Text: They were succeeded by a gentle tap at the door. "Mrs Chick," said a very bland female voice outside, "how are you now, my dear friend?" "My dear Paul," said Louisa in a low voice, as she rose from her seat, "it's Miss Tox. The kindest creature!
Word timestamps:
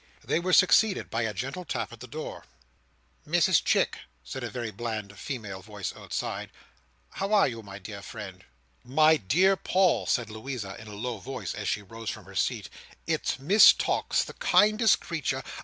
They 0.23 0.39
were 0.39 0.51
succeeded 0.51 1.11
by 1.11 1.21
a 1.21 1.31
gentle 1.31 1.63
tap 1.63 1.93
at 1.93 1.99
the 1.99 2.07
door. 2.07 2.45
"Mrs 3.27 3.63
Chick," 3.63 3.99
said 4.23 4.43
a 4.43 4.49
very 4.49 4.71
bland 4.71 5.15
female 5.19 5.61
voice 5.61 5.93
outside, 5.95 6.49
"how 7.11 7.31
are 7.31 7.47
you 7.47 7.57
now, 7.57 7.61
my 7.61 7.77
dear 7.77 8.01
friend?" 8.01 8.43
"My 8.83 9.15
dear 9.17 9.55
Paul," 9.55 10.07
said 10.07 10.31
Louisa 10.31 10.75
in 10.81 10.87
a 10.87 10.95
low 10.95 11.19
voice, 11.19 11.53
as 11.53 11.69
she 11.69 11.83
rose 11.83 12.09
from 12.09 12.25
her 12.25 12.33
seat, 12.33 12.67
"it's 13.05 13.37
Miss 13.37 13.73
Tox. 13.73 14.23
The 14.23 14.33
kindest 14.33 15.01
creature! 15.01 15.43